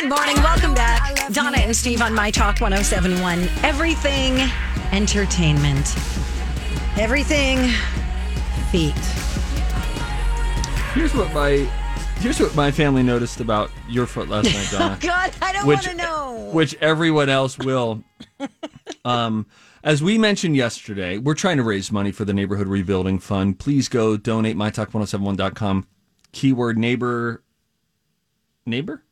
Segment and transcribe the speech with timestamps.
[0.00, 0.36] Good morning.
[0.36, 1.30] Welcome back.
[1.30, 3.46] Donna and Steve on My Talk 1071.
[3.62, 4.38] Everything
[4.92, 5.94] entertainment.
[6.98, 7.68] Everything
[8.70, 8.94] feet.
[10.94, 11.68] Here's what my
[12.20, 14.98] here's what my family noticed about your foot last night, Donna.
[15.02, 16.50] God, I don't want to know.
[16.50, 18.02] which everyone else will.
[19.04, 19.46] um,
[19.84, 23.58] as we mentioned yesterday, we're trying to raise money for the neighborhood rebuilding fund.
[23.58, 25.86] Please go donate mytalk1071.com.
[26.32, 27.42] Keyword neighbor
[28.64, 29.04] neighbor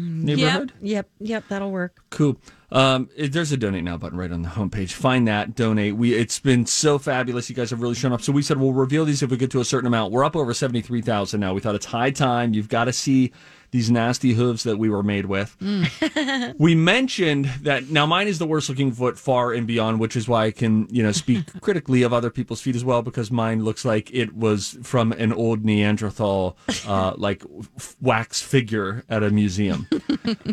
[0.00, 0.72] neighborhood.
[0.80, 2.02] Yep, yep, that'll work.
[2.10, 2.36] Cool.
[2.72, 4.92] Um, it- there's a donate now button right on the homepage.
[4.92, 5.96] Find that, donate.
[5.96, 7.48] We it's been so fabulous.
[7.48, 8.22] You guys have really shown up.
[8.22, 10.12] So we said we'll reveal these if we get to a certain amount.
[10.12, 11.52] We're up over seventy three thousand now.
[11.54, 12.54] We thought it's high time.
[12.54, 13.32] You've got to see
[13.72, 15.56] these nasty hooves that we were made with.
[16.58, 20.28] we mentioned that now mine is the worst looking foot far and beyond, which is
[20.28, 23.64] why I can you know speak critically of other people's feet as well because mine
[23.64, 27.44] looks like it was from an old Neanderthal uh, like
[27.76, 29.86] f- wax figure at a museum.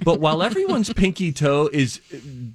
[0.04, 2.00] but while everyone's pinky toe is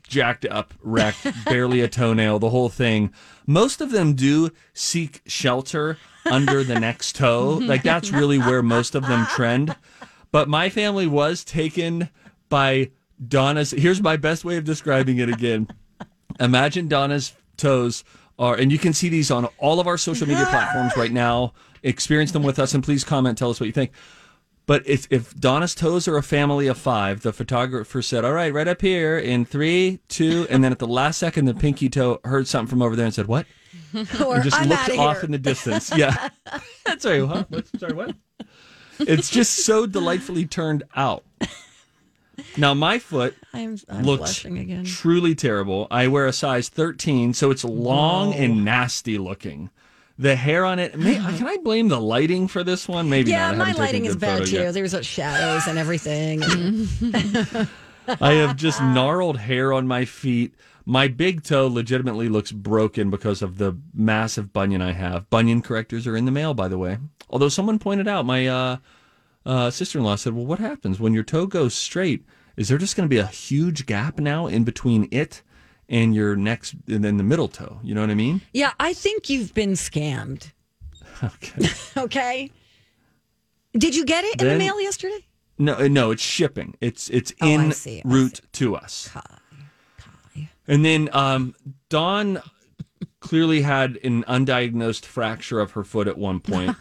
[0.02, 3.12] jacked up, wrecked, barely a toenail, the whole thing,
[3.46, 7.60] most of them do seek shelter under the next toe.
[7.72, 9.74] Like that's really where most of them trend.
[10.30, 12.08] But my family was taken
[12.48, 12.90] by
[13.26, 13.70] Donna's.
[13.70, 15.68] Here's my best way of describing it again.
[16.40, 18.04] Imagine Donna's toes
[18.38, 21.52] are, and you can see these on all of our social media platforms right now.
[21.82, 23.38] Experience them with us, and please comment.
[23.38, 23.92] Tell us what you think.
[24.72, 28.50] But if, if Donna's toes are a family of five, the photographer said, "All right,
[28.50, 32.20] right up here in three, two, and then at the last second, the pinky toe
[32.24, 33.44] heard something from over there and said, "What?"
[34.24, 35.24] Or and just I'm looked off here.
[35.26, 35.94] in the distance.
[35.94, 36.30] Yeah,
[36.86, 37.22] that's right.
[37.22, 37.44] Huh?
[37.50, 37.66] What?
[37.78, 38.16] Sorry, what?
[38.98, 41.22] It's just so delightfully turned out.
[42.56, 44.42] Now my foot I'm, I'm looks
[44.86, 45.86] truly terrible.
[45.90, 49.68] I wear a size 13, so it's long and nasty looking.
[50.22, 50.96] The hair on it.
[50.96, 53.10] May, can I blame the lighting for this one?
[53.10, 53.54] Maybe Yeah, not.
[53.54, 54.52] I my haven't taken a lighting is bad too.
[54.56, 54.72] yet.
[54.74, 56.42] There's shadows and everything.
[58.20, 60.54] I have just gnarled hair on my feet.
[60.84, 65.28] My big toe legitimately looks broken because of the massive bunion I have.
[65.28, 66.98] Bunion correctors are in the mail, by the way.
[67.28, 68.76] Although someone pointed out, my uh,
[69.44, 72.24] uh, sister-in-law said, "Well, what happens when your toe goes straight?
[72.56, 75.42] Is there just going to be a huge gap now in between it
[75.92, 77.78] and your next, and then the middle toe?
[77.84, 80.50] You know what I mean?" yeah, I think you've been scammed.
[81.22, 81.68] Okay.
[81.96, 82.50] Okay.
[83.78, 85.24] Did you get it in the mail yesterday?
[85.56, 86.76] No, uh, no, it's shipping.
[86.80, 89.08] It's it's Oh, in I route to us.
[90.66, 91.54] And then um,
[91.88, 92.40] Dawn
[93.20, 96.76] clearly had an undiagnosed fracture of her foot at one point.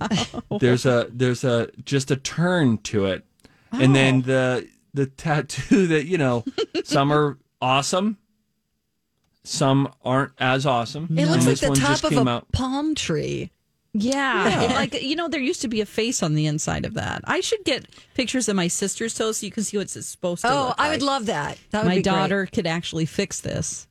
[0.60, 3.24] there's a there's a just a turn to it,
[3.72, 6.44] and then the the tattoo that you know
[6.84, 8.18] some are awesome,
[9.46, 11.16] some aren't as awesome.
[11.18, 12.52] It looks like the one top just of came a out.
[12.52, 13.50] palm tree.
[13.92, 14.62] Yeah.
[14.64, 17.22] It- like, you know, there used to be a face on the inside of that.
[17.24, 20.42] I should get pictures of my sister's toes so you can see what it's supposed
[20.42, 21.58] to Oh, look I would love that.
[21.70, 22.04] That would My be great.
[22.12, 23.86] daughter could actually fix this.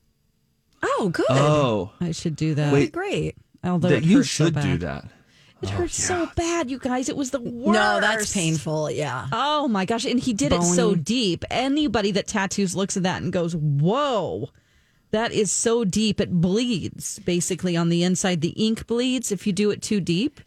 [0.83, 1.25] Oh, good.
[1.29, 2.71] Oh, I should do that.
[2.71, 2.91] Wait.
[2.91, 3.35] Great.
[3.63, 5.05] Although that it you hurts so should do that.
[5.63, 7.09] It oh, hurts so bad, you guys.
[7.09, 7.73] It was the worst.
[7.73, 8.91] No, that's painful.
[8.91, 9.27] Yeah.
[9.31, 10.05] Oh my gosh.
[10.05, 11.43] And he did it so deep.
[11.49, 14.49] Anybody that tattoos looks at that and goes, Whoa,
[15.15, 16.19] that is so deep.
[16.19, 18.41] It bleeds basically on the inside.
[18.41, 20.41] The ink bleeds if you do it too deep.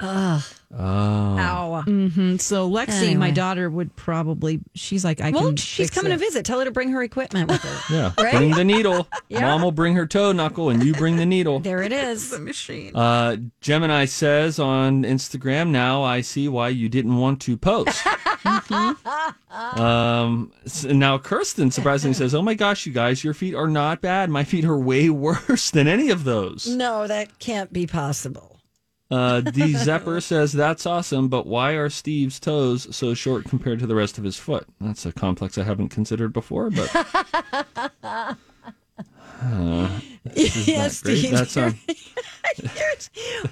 [0.00, 1.82] Ow.
[1.86, 3.14] And so Lexi, Anyway.
[3.16, 5.42] my daughter, would probably, she's like, I can.
[5.42, 6.16] Well, she's fix coming it.
[6.16, 6.44] to visit.
[6.44, 7.78] Tell her to bring her equipment with her.
[7.94, 8.34] Yeah, Right?
[8.34, 9.08] bring the needle.
[9.28, 9.40] Yeah.
[9.42, 11.58] Mom will bring her toe knuckle, and you bring the needle.
[11.60, 12.30] there it is.
[12.36, 12.94] the machine.
[12.96, 18.06] Uh, Gemini says on Instagram, now I see why you didn't want to post.
[19.50, 24.00] Um, s- now Kirsten surprisingly says, oh my gosh, you guys, your feet are not
[24.00, 24.30] bad.
[24.30, 26.66] My feet are way worse than any of those.
[26.66, 28.60] No, that can't be possible.
[29.10, 33.86] Uh, D Zepper says, that's awesome, but why are Steve's toes so short compared to
[33.86, 34.66] the rest of his foot?
[34.80, 38.36] That's a complex I haven't considered before, but.
[39.40, 40.00] Uh,
[40.34, 41.18] Yes, that great?
[41.18, 41.30] Steve.
[41.32, 41.78] That's um,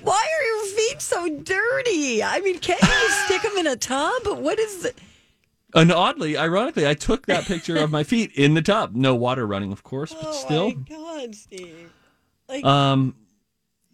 [0.03, 2.23] Why are your feet so dirty?
[2.23, 4.23] I mean, can't you just stick them in a tub?
[4.27, 4.93] What is the.
[5.75, 8.95] And oddly, ironically, I took that picture of my feet in the tub.
[8.95, 10.73] No water running, of course, but still.
[10.75, 11.93] Oh my God, Steve.
[12.65, 13.15] Um,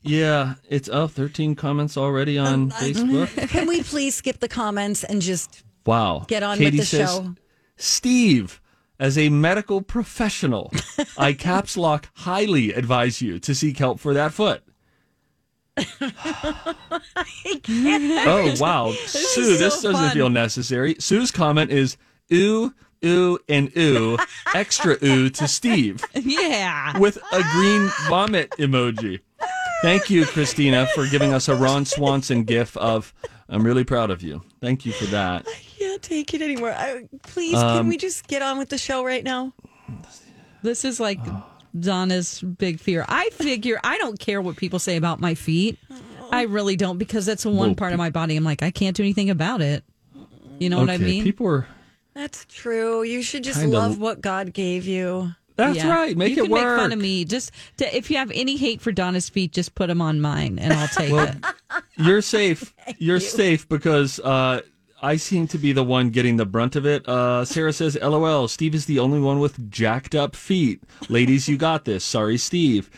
[0.03, 3.49] yeah, it's oh, 13 comments already on Facebook.
[3.49, 6.25] Can we please skip the comments and just Wow.
[6.29, 7.35] get on Katie with the says, show?
[7.77, 8.61] Steve,
[9.03, 10.73] as a medical professional,
[11.19, 14.63] I caps lock highly advise you to seek help for that foot.
[18.17, 20.13] oh wow, Sue, this so doesn't fun.
[20.13, 20.95] feel necessary.
[21.01, 21.97] Sue's comment is
[22.33, 22.73] ooh,
[23.05, 24.19] ooh, and ooh,
[24.55, 26.97] extra ooh to Steve yeah.
[26.97, 29.19] with a green vomit emoji.
[29.83, 33.13] Thank you, Christina, for giving us a Ron Swanson gif of
[33.49, 34.43] I'm really proud of you.
[34.61, 35.45] Thank you for that.
[35.93, 36.73] Yeah, can't take it anymore.
[36.73, 39.53] I, please, Um, can we just get on with the show right now?
[40.63, 41.19] This is like
[41.79, 43.05] Donna's big fear.
[43.09, 45.79] I figure I don't care what people say about my feet.
[46.31, 48.71] I really don't because that's the one Well, part of my body I'm like I
[48.71, 49.85] can't do anything about it.
[50.59, 51.25] You know what I mean?
[51.25, 51.67] people are.
[52.15, 53.03] That's true.
[53.03, 55.33] You should just Kinda- love what God gave you.
[55.57, 55.91] That's Yeah.
[55.95, 56.17] right.
[56.17, 56.61] Make you it can work.
[56.63, 57.25] Make fun of me.
[57.27, 60.59] Just to, if you have any hate for Donna's feet, just put them on mine,
[60.59, 61.35] and I'll take it.
[61.97, 62.73] You're safe.
[62.99, 64.63] You're safe because uh,
[65.03, 67.07] I seem to be the one getting the brunt of it.
[67.09, 70.81] Uh, Sarah says, "LOL." Steve is the only one with jacked up feet.
[71.09, 72.05] Ladies, you got this.
[72.05, 72.89] Sorry, Steve.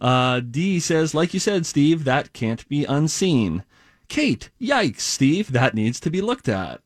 [0.00, 3.64] Uh, D says, "Like you said, Steve, that can't be unseen."
[4.08, 6.80] Kate, yikes, Steve, that needs to be looked at.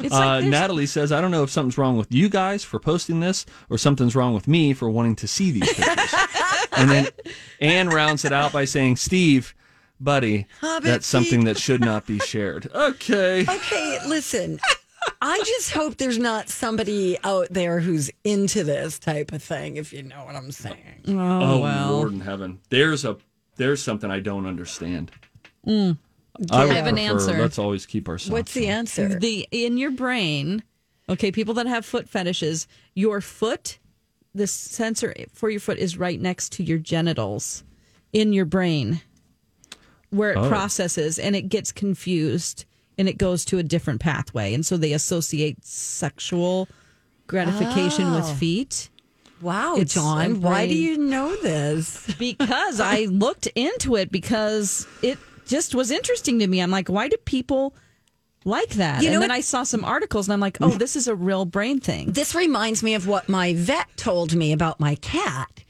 [0.00, 2.80] It's Uh, like Natalie says, I don't know if something's wrong with you guys for
[2.80, 6.14] posting this or something's wrong with me for wanting to see these pictures.
[6.76, 7.08] and then
[7.60, 9.54] Anne rounds it out by saying, Steve,
[10.00, 12.70] buddy, Hobbit that's something that should not be shared.
[12.74, 13.42] Okay.
[13.48, 14.58] Okay, listen.
[15.20, 19.92] I just hope there's not somebody out there who's into this type of thing, if
[19.92, 21.02] you know what I'm saying.
[21.08, 21.92] oh, Oh, well.
[21.92, 22.60] Lord in heaven.
[22.70, 23.16] There's a
[23.56, 25.10] there's something I don't understand.
[25.66, 25.98] I, would
[26.48, 26.50] Mm.
[26.50, 27.38] I have an answer.
[27.38, 28.32] Let's always keep ourselves.
[28.32, 29.18] What's the answer?
[29.18, 30.62] the in your brain
[31.08, 33.78] okay people that have foot fetishes your foot
[34.34, 37.62] the sensor for your foot is right next to your genitals
[38.12, 39.00] in your brain
[40.14, 40.48] where it Oh.
[40.48, 42.64] processes and it gets confused
[42.96, 46.68] and it goes to a different pathway and so they associate sexual
[47.26, 48.34] gratification with oh.
[48.34, 48.90] feet
[49.40, 52.06] Wow, It's a Dawn, why do you know this?
[52.18, 56.60] because I looked into it because it just was interesting to me.
[56.60, 57.74] I'm like, why do people
[58.44, 59.02] like that?
[59.02, 61.14] You know and then I saw some articles and I'm like, oh, this is a
[61.14, 62.12] real brain thing.
[62.12, 65.62] This reminds me of what my vet told me about my cat.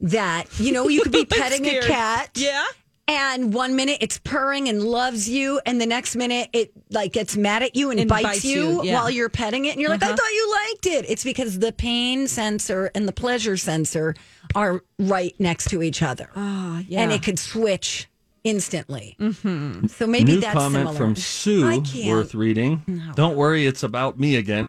[0.00, 2.30] That, you know, you could be I'm petting a cat.
[2.34, 2.64] Yeah.
[3.10, 7.36] And one minute it's purring and loves you, and the next minute it like gets
[7.38, 8.94] mad at you and, And bites, bites you, you, yeah.
[8.94, 10.16] while you're petting it, and you're like, I Uh-huh.
[10.16, 11.10] thought you liked it.
[11.10, 14.14] It's because the pain sensor and the pleasure sensor
[14.54, 17.00] are right next to each other, Ah, yeah.
[17.00, 18.08] and it could switch
[18.44, 19.16] instantly.
[19.18, 19.86] Mm-hmm.
[19.86, 20.96] So maybe New that's comment similar.
[20.96, 22.08] from Sue can't.
[22.10, 22.82] worth reading.
[23.14, 24.68] Don't worry, it's about me again.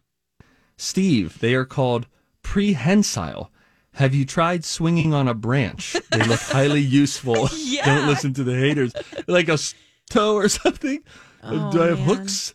[0.78, 2.08] Steve, they are called
[2.42, 3.52] prehensile.
[3.94, 5.96] Have you tried swinging on a branch?
[6.12, 7.50] They look highly useful.
[7.58, 7.86] Yeah.
[7.86, 8.94] Don't listen to the haters.
[9.28, 9.58] Like a
[10.10, 11.04] toe or something.
[11.44, 12.08] Oh, Do I have man.
[12.08, 12.54] hooks?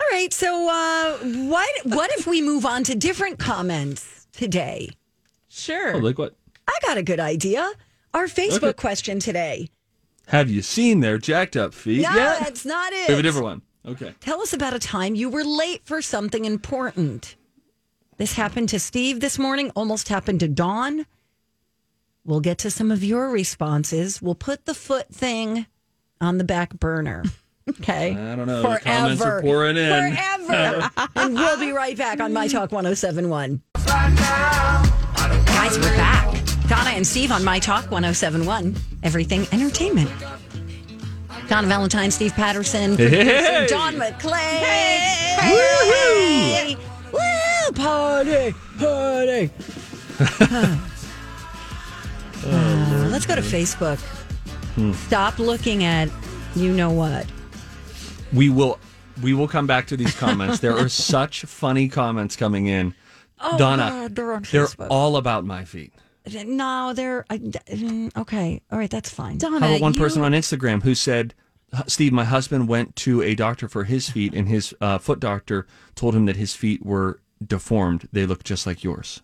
[0.00, 0.32] All right.
[0.32, 1.18] So uh,
[1.48, 4.90] what what if we move on to different comments today?
[5.48, 5.96] Sure.
[5.96, 6.36] Oh, like what?
[6.68, 7.70] I got a good idea.
[8.14, 8.72] Our Facebook Okay.
[8.74, 9.68] question today.
[10.28, 12.40] Have you seen their jacked up feet No, yet?
[12.40, 13.08] that's not it.
[13.08, 13.62] We have a different one.
[13.86, 14.14] Okay.
[14.20, 17.36] Tell us about a time you were late for something important.
[18.18, 21.06] This happened to Steve this morning, almost happened to Dawn.
[22.24, 24.20] We'll get to some of your responses.
[24.20, 25.66] We'll put the foot thing
[26.20, 27.24] on the back burner.
[27.68, 28.12] Okay.
[28.16, 28.62] I don't know.
[28.62, 30.16] The comments are pouring in.
[30.46, 30.90] Forever.
[31.16, 33.60] and we'll be right back on My Talk 1071.
[33.74, 36.34] Guys, we're back.
[36.66, 38.74] Donna and Steve on My Talk 1071.
[39.02, 40.10] Everything Entertainment.
[41.48, 43.66] Donna Valentine, Steve Patterson, Hey, hey, producer hey.
[43.66, 44.60] Dawn McClain.
[45.40, 46.76] Hey!
[47.68, 47.82] Woo!
[47.82, 48.54] Party!
[48.78, 49.50] Party!
[52.46, 53.98] Uh, let's go to Facebook.
[54.76, 54.92] Hmm.
[54.92, 56.08] Stop looking at
[56.54, 57.26] you know what.
[58.32, 58.78] We will
[59.22, 60.60] we will come back to these comments.
[60.60, 62.94] there are such funny comments coming in.
[63.58, 65.92] Donna, Oh, God, they're on they're all about my feet.
[66.44, 68.62] No, they're mm, okay.
[68.70, 69.38] All right, that's fine.
[69.38, 71.34] Donna, How about one you- person on Instagram who said,
[71.88, 75.66] Steve, my husband went to a doctor for his feet, and his uh, foot doctor
[75.96, 78.08] told him that his feet were deformed.
[78.12, 79.22] They look just like yours.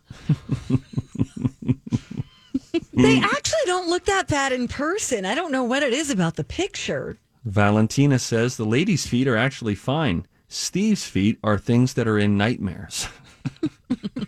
[2.92, 5.24] They actually don't look that bad in person.
[5.24, 7.18] I don't know what it is about the picture.
[7.44, 10.26] Valentina says the lady's feet are actually fine.
[10.48, 13.08] Steve's feet are things that are in nightmares.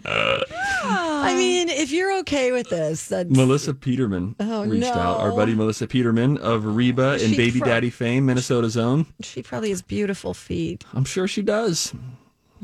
[0.06, 5.20] I mean, if you're okay with this, that's, Melissa Peterman Oh, reached out.
[5.20, 9.06] Our buddy Melissa Peterman of Reba and She Baby pro- Daddy fame, Minnesota's own.
[9.22, 10.84] she probably has beautiful feet.
[10.94, 11.94] I'm sure she does.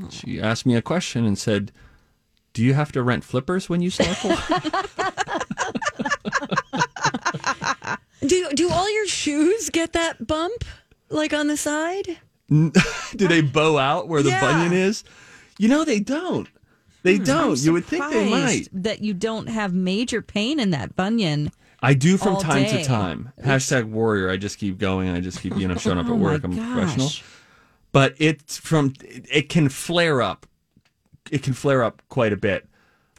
[0.10, 1.72] She asked me a question and said,
[2.54, 4.36] Do you have to rent flippers when you snorkel?
[8.22, 10.66] Do do all your shoes get that bump
[11.10, 12.18] like on the side?
[12.50, 12.72] Do
[13.28, 14.42] they bow out where the Yeah.
[14.42, 15.04] bunion is?
[15.58, 16.48] You know, they don't.
[17.03, 17.58] They don't.
[17.60, 18.68] You would think they might.
[18.74, 21.51] That you don't have major pain in that bunion.
[21.82, 22.82] I do from time day.
[22.82, 23.32] to time.
[23.41, 24.29] Hashtag warrior.
[24.29, 25.10] I just keep going.
[25.10, 26.44] I just keep, you know, showing up Oh at my work.
[26.44, 27.10] I'm a professional.
[27.91, 30.46] But it's from, it can flare up.
[31.32, 32.68] It can flare up quite a bit.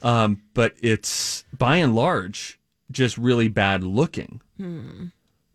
[0.02, 2.58] Um, but it's by and large
[2.90, 4.40] just really bad looking.
[4.56, 5.06] Hmm.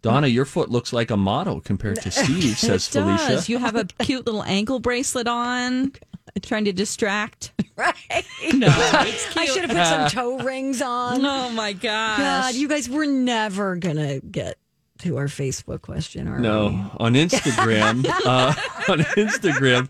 [0.05, 3.27] Donna, your foot looks like a model compared to Steve, says It Felicia.
[3.27, 3.49] does.
[3.49, 5.93] You have a cute little ankle bracelet on,
[6.41, 7.51] trying to distract.
[7.75, 7.95] Right.
[8.53, 9.37] No, it's cute.
[9.37, 11.25] I should have put some toe rings on.
[11.25, 12.17] Oh my gosh.
[12.19, 14.57] God, you guys were never gonna get
[14.99, 16.41] to our Facebook question, are we?
[16.43, 18.53] No, on Instagram, uh,
[18.91, 19.89] on Instagram,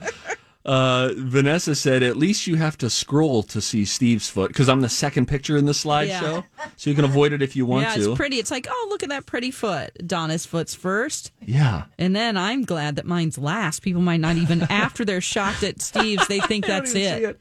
[0.66, 4.82] uh, Vanessa said, "At least you have to scroll to see Steve's foot because I'm
[4.82, 6.44] the second picture in the slideshow,
[6.76, 8.40] so you can avoid it if you want yeah, to." it's pretty.
[8.40, 9.92] It's like, oh, look at that pretty foot.
[10.08, 11.32] Donna's foot's first.
[11.40, 13.82] Yeah, And then I'm glad that mine's last.
[13.82, 17.40] People might not even, after they're shocked at Steve's, they think that's it.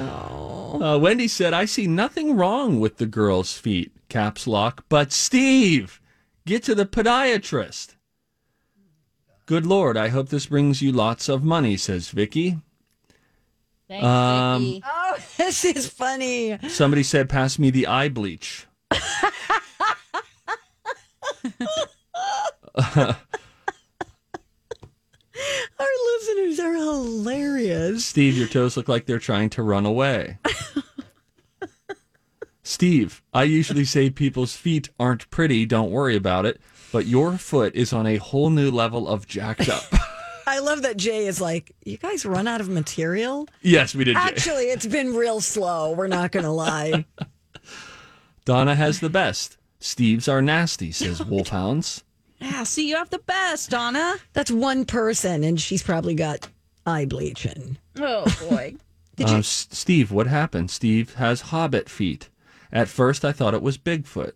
[0.00, 6.00] uh, Wendy said, "I see nothing wrong with the girl's feet." Caps lock, but Steve,
[6.46, 7.94] get to the podiatrist.
[9.50, 12.58] Good Lord, I hope this brings you lots of money," says Vicky.
[13.88, 14.82] Thanks, Um, Vicky.
[14.86, 16.56] Oh, this is funny.
[16.68, 18.68] Somebody said, "Pass me the eye bleach."
[22.76, 23.16] Our
[26.14, 28.06] listeners are hilarious.
[28.06, 30.38] Steve, your toes look like they're trying to run away.
[32.62, 36.60] Steve, I usually say people's feet aren't pretty, don't worry about it,
[36.92, 39.84] but your foot is on a whole new level of jacked up.
[40.46, 43.46] I love that Jay is like, you guys run out of material?
[43.62, 44.14] yes, we did.
[44.16, 44.20] Jay.
[44.20, 45.92] Actually, it's been real slow.
[45.92, 47.04] We're not going to lie.
[48.44, 49.56] Donna has the best.
[49.78, 52.02] Steve's are nasty, says Wolfhounds.
[52.40, 54.16] Yeah, see, you have the best, Donna.
[54.32, 56.48] That's one person, and she's probably got
[56.86, 57.76] eye bleaching.
[57.98, 58.74] Oh, boy.
[59.20, 60.70] Uh, S- Steve, what happened?
[60.70, 62.28] Steve has hobbit feet.
[62.72, 64.32] At first, I thought it was Bigfoot.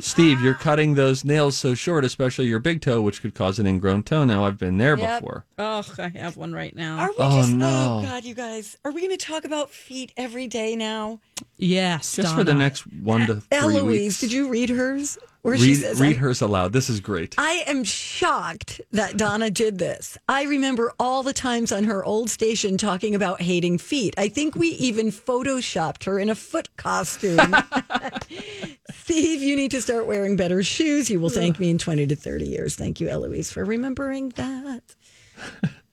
[0.00, 3.66] Steve, you're cutting those nails so short, especially your big toe, which could cause an
[3.66, 4.44] ingrown toenail.
[4.44, 5.20] I've been there Yep.
[5.20, 5.44] before.
[5.58, 6.98] oh, I have one right now.
[6.98, 8.00] Are we Oh, just, oh, no.
[8.00, 11.20] oh, God, you guys, are we going to talk about feet every day now?
[11.56, 12.38] yes, Just Donna.
[12.38, 14.20] for the next one to three Eloise, weeks.
[14.20, 15.18] did you read hers?
[15.44, 16.72] Where she says, read hers aloud.
[16.72, 17.34] This is great.
[17.36, 20.16] I am shocked that Donna did this.
[20.26, 24.14] I remember all the times on her old station talking about hating feet.
[24.16, 27.54] I think we even photoshopped her in a foot costume.
[28.90, 31.10] Steve, you need to start wearing better shoes.
[31.10, 32.74] You will thank me in 20 to 30 years.
[32.74, 34.82] Thank you, Eloise, for remembering that.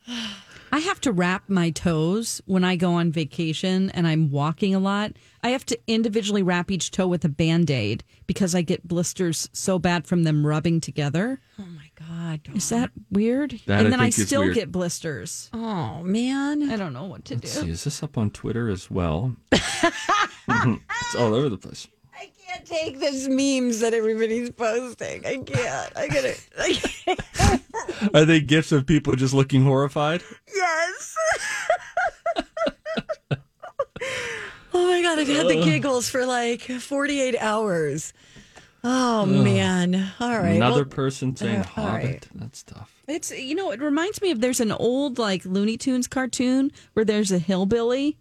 [0.74, 4.80] I have to wrap my toes when I go on vacation and I'm walking a
[4.80, 5.14] lot.
[5.44, 9.50] I have to individually wrap each toe with a band aid because I get blisters
[9.52, 11.42] so bad from them rubbing together.
[11.60, 12.42] Oh my God.
[12.56, 13.60] Is that weird?
[13.66, 14.56] That and I then I think still weird.
[14.56, 15.50] get blisters.
[15.54, 16.72] Oh, man.
[16.72, 17.62] I don't know what to Let's do.
[17.62, 19.36] see, is this up on Twitter as well?
[19.52, 21.88] it's all over the place.
[22.22, 25.26] I can't take this memes that everybody's posting.
[25.26, 25.98] I can't.
[25.98, 26.38] I gotta.
[26.60, 28.14] I can't.
[28.14, 30.22] Are they gifs of people just looking horrified?
[30.54, 31.16] Yes.
[34.72, 38.14] oh my god, I've had the giggles for like 48 hours.
[38.84, 40.12] Oh man.
[40.20, 40.58] All right.
[40.58, 42.04] Another well, person saying uh, Hobbit.
[42.04, 42.28] right.
[42.36, 43.02] That's tough.
[43.08, 47.06] It's you know, it reminds me of there's an old like Looney Tunes cartoon where
[47.06, 48.20] there's a hillbilly.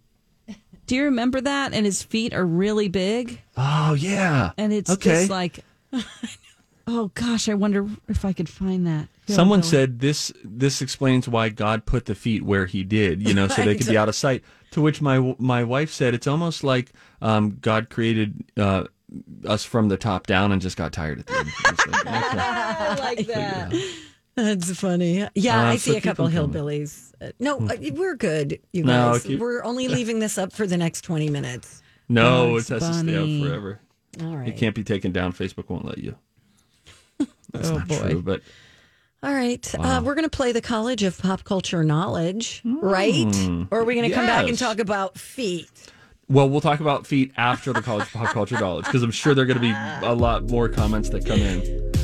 [0.91, 1.73] Do you remember that?
[1.73, 4.51] And his feet are really big, Oh yeah.
[4.57, 5.19] and it's okay.
[5.21, 5.63] just like,
[6.85, 9.07] oh gosh, I wonder if I could find that.
[9.25, 10.33] Someone said this.
[10.43, 13.25] This explains why God put the feet where He did.
[13.25, 14.43] You know, so they could be out of sight.
[14.71, 18.83] To which my my wife said, it's almost like um, God created uh,
[19.45, 21.51] us from the top down and just got tired of the end.
[21.69, 22.09] It's like, okay.
[22.09, 23.73] I like that.
[24.43, 25.27] That's funny.
[25.35, 27.11] Yeah, Uh, I see a couple hillbillies.
[27.21, 29.23] Uh, no, uh, we're good, you No, guys.
[29.23, 31.81] keep- We're only leaving this up for the next 20 minutes.
[32.09, 33.79] No, Bugs it has to stay up forever.
[34.21, 34.47] All right.
[34.49, 35.31] It can't be taken down.
[35.33, 36.15] Facebook won't let you.
[37.53, 38.09] That's Oh, not boy.
[38.09, 38.41] true, but
[39.23, 39.75] All right.
[39.77, 43.25] Uh, we're going to play the College of Pop Culture Knowledge, right?
[43.69, 45.69] Or are we going to come back and talk about feet?
[46.27, 49.35] Well, we'll talk about feet after the college of pop culture knowledge because I'm sure
[49.35, 49.73] there are going to be
[50.07, 51.91] a lot more comments that come in.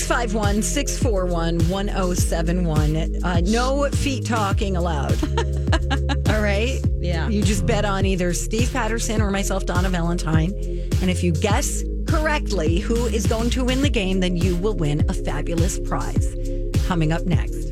[0.00, 3.24] 651 641 1071.
[3.24, 5.12] Uh, No feet talking allowed.
[6.30, 6.80] All right?
[6.98, 7.28] Yeah.
[7.28, 10.52] You just bet on either Steve Patterson or myself, Donna Valentine.
[11.00, 14.74] And if you guess correctly who is going to win the game, then you will
[14.74, 16.34] win a fabulous prize.
[16.86, 17.68] Coming up next.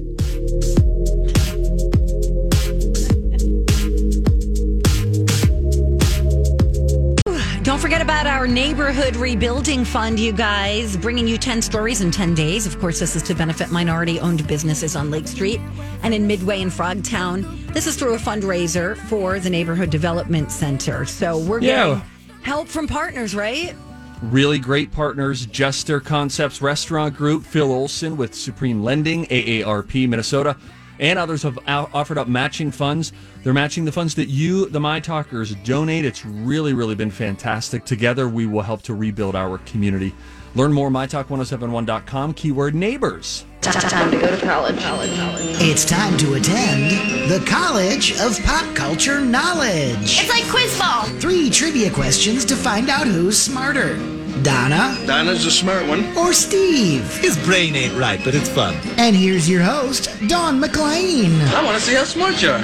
[7.76, 12.32] Don't forget about our neighborhood rebuilding fund, you guys, bringing you 10 stories in 10
[12.32, 12.66] days.
[12.66, 15.60] Of course, this is to benefit minority owned businesses on Lake Street
[16.02, 17.70] and in Midway and Frogtown.
[17.74, 21.04] This is through a fundraiser for the Neighborhood Development Center.
[21.04, 21.84] So we're Yeah.
[21.84, 22.02] getting
[22.40, 23.74] help from partners, right?
[24.22, 30.56] Really great partners Jester Concepts Restaurant Group, Phil Olson with Supreme Lending, AARP Minnesota,
[30.98, 33.12] and others have out- offered up matching funds.
[33.42, 36.04] They're matching the funds that you, the My Talkers, donate.
[36.04, 37.84] It's really, really been fantastic.
[37.84, 40.14] Together, we will help to rebuild our community.
[40.54, 43.44] Learn more, mytalk1071.com, keyword neighbors.
[43.60, 44.78] Time to go to college.
[44.80, 45.42] college, college.
[45.60, 49.96] It's time to attend the College of Pop Culture Knowledge.
[50.20, 51.02] It's like quiz ball.
[51.20, 53.96] Three trivia questions to find out who's smarter
[54.42, 56.16] Donna Donna's a smart one.
[56.16, 57.16] or Steve.
[57.18, 58.74] His brain ain't right, but it's fun.
[58.98, 61.40] And here's your host, Dawn McClain.
[61.54, 62.60] I want to see how smart you are.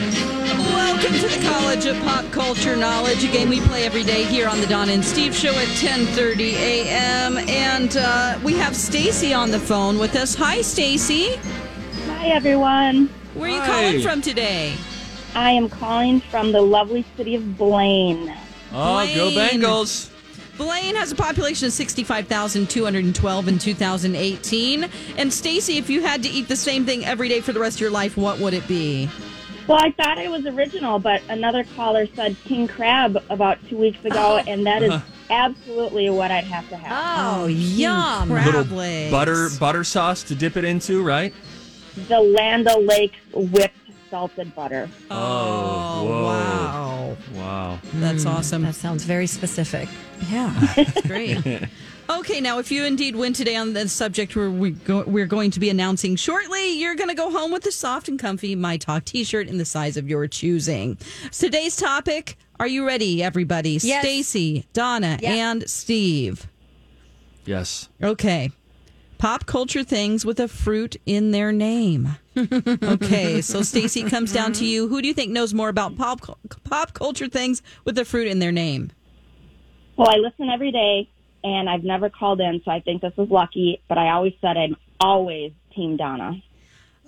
[0.74, 4.48] Welcome to the College of Pop Culture Knowledge, a game we play every day here
[4.48, 7.38] on the Don and Steve Show at 10:30 a.m.
[7.38, 10.34] And uh, we have Stacy on the phone with us.
[10.34, 11.36] Hi, Stacy.
[12.06, 13.08] Hi, everyone.
[13.34, 13.66] Where are you Hi.
[13.66, 14.74] calling from today?
[15.34, 18.32] I am calling from the lovely city of Blaine.
[18.74, 20.11] Oh, go Bengals.
[20.62, 24.88] Blaine has a population of 65,212 in 2018.
[25.16, 27.78] And Stacy, if you had to eat the same thing every day for the rest
[27.78, 29.10] of your life, what would it be?
[29.66, 34.04] Well, I thought it was original, but another caller said king crab about two weeks
[34.04, 34.44] ago, oh.
[34.46, 35.04] and that is uh-huh.
[35.30, 37.38] absolutely what I'd have to have.
[37.38, 38.28] Oh, oh yum.
[38.28, 38.46] crab.
[38.46, 39.10] Little legs.
[39.10, 41.34] butter butter sauce to dip it into, right?
[42.08, 43.81] The Land O'Lakes whipped
[44.12, 44.90] salted butter.
[45.10, 46.24] Oh, oh, whoa.
[46.26, 47.16] wow.
[47.34, 47.78] Wow.
[47.94, 48.28] That's hmm.
[48.28, 48.62] awesome.
[48.64, 49.88] That sounds very specific.
[50.30, 50.52] Yeah.
[51.06, 51.38] Great.
[52.10, 55.50] Okay, now if you indeed win today on the subject where we go, we're going
[55.52, 58.76] to be announcing shortly, you're going to go home with a soft and comfy My
[58.76, 60.98] Talk T-shirt in the size of your choosing.
[61.30, 63.78] Today's topic: Are you ready, everybody?
[63.80, 64.02] Yes.
[64.02, 65.32] Stacy, Donna, Yes.
[65.32, 66.48] and Steve.
[67.46, 67.88] Yes.
[68.02, 68.50] Okay.
[69.22, 72.16] Pop culture things with a fruit in their name.
[72.36, 74.88] okay, so Stacy comes down to you.
[74.88, 76.22] Who do you think knows more about pop
[76.64, 78.90] pop culture things with a fruit in their name?
[79.96, 81.08] Well, I listen every day,
[81.44, 84.56] and I've never called in, so I think this is lucky, but I always said
[84.56, 86.42] I'm always Team Donna.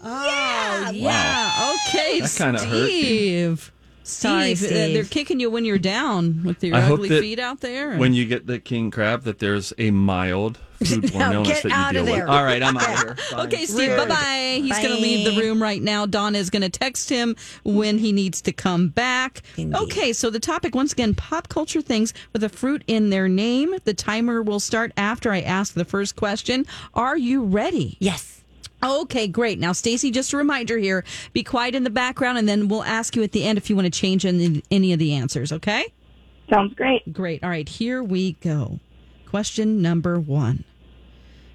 [0.01, 1.75] Oh, yeah.
[1.89, 2.91] Okay, That kinda hurt.
[2.91, 3.73] Steve.
[4.07, 4.95] Sorry, Steve, uh, Steve.
[4.95, 7.97] they're kicking you when you're down with your I hope ugly that feet out there.
[7.97, 11.69] When you get the king crab, that there's a mild foodborne Now illness get that
[11.71, 12.21] you out deal of there.
[12.27, 12.29] with.
[12.29, 13.17] All right, I'm out of here.
[13.31, 13.47] Fine.
[13.47, 14.59] Okay, Steve, bye bye.
[14.63, 16.05] He's going to leave the room right now.
[16.05, 19.41] Donna is going to text him when he needs to come back.
[19.57, 19.79] Indeed.
[19.79, 23.75] Okay, so the topic, once again, pop culture things with a fruit in their name.
[23.85, 26.67] The timer will start after I ask the first question.
[26.93, 27.97] Are you ready?
[28.01, 28.43] yes.
[28.85, 29.59] Okay, great.
[29.59, 33.17] Now, Stacy, just a reminder here be quiet in the background, and then we'll ask
[33.17, 35.87] you at the end if you want to change any, any of the answers, okay?
[36.51, 37.11] Sounds great.
[37.13, 37.43] Great.
[37.43, 38.81] All right, here we go.
[39.27, 40.65] Question number one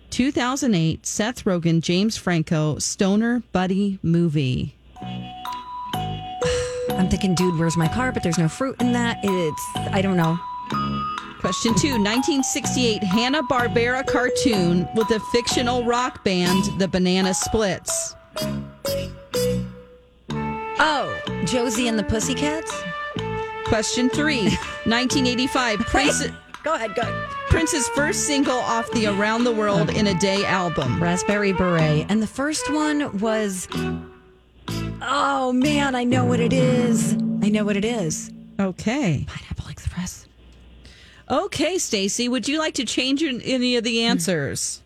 [0.10, 4.76] 2008 Seth Rogen, James Franco, Stoner Buddy movie.
[5.04, 8.12] I'm thinking, dude, where's my car?
[8.12, 9.20] But there's no fruit in that.
[9.24, 9.64] It's,
[9.94, 10.40] I don't know.
[11.40, 18.16] Question two 1968 Hanna Barbera cartoon with a fictional rock band, the Banana Splits.
[20.82, 22.84] Oh, Josie and the Pussycats?
[23.66, 24.50] Question three
[24.84, 26.28] 1985 Prince,
[26.64, 27.30] Go ahead, go ahead.
[27.48, 31.02] Prince's first single off the Around the World in a Day album.
[31.02, 32.06] Raspberry Beret.
[32.10, 33.66] And the first one was,
[35.02, 37.14] oh man, I know what it is.
[37.42, 38.30] I know what it is.
[38.60, 39.24] Okay.
[39.26, 40.28] Pineapple Express.
[41.30, 44.82] Okay, Stacy, would you like to change any of the answers?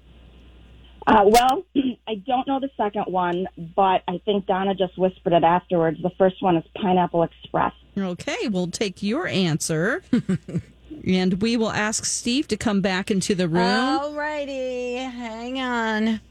[1.07, 1.63] Uh, well,
[2.07, 6.01] I don't know the second one, but I think Donna just whispered it afterwards.
[6.01, 7.73] The first one is Pineapple Express.
[7.97, 10.03] Okay, we'll take your answer.
[11.07, 13.63] and we will ask Steve to come back into the room.
[13.63, 14.95] All righty.
[14.95, 16.21] Hang on.